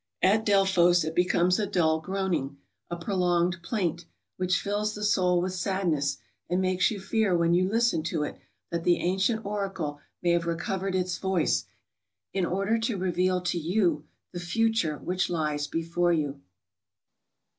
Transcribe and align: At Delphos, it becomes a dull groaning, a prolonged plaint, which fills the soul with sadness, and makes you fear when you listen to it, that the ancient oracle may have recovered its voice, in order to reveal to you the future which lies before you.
At 0.23 0.47
Delphos, 0.47 1.03
it 1.03 1.13
becomes 1.13 1.59
a 1.59 1.67
dull 1.67 1.99
groaning, 2.01 2.57
a 2.89 2.95
prolonged 2.95 3.57
plaint, 3.61 4.05
which 4.35 4.59
fills 4.59 4.95
the 4.95 5.03
soul 5.03 5.39
with 5.39 5.53
sadness, 5.53 6.17
and 6.49 6.59
makes 6.59 6.89
you 6.89 6.99
fear 6.99 7.37
when 7.37 7.53
you 7.53 7.69
listen 7.69 8.01
to 8.05 8.23
it, 8.23 8.39
that 8.71 8.83
the 8.83 8.97
ancient 8.97 9.45
oracle 9.45 9.99
may 10.23 10.31
have 10.31 10.47
recovered 10.47 10.95
its 10.95 11.19
voice, 11.19 11.65
in 12.33 12.47
order 12.47 12.79
to 12.79 12.97
reveal 12.97 13.41
to 13.41 13.59
you 13.59 14.03
the 14.31 14.39
future 14.39 14.97
which 14.97 15.29
lies 15.29 15.67
before 15.67 16.11
you. 16.13 16.41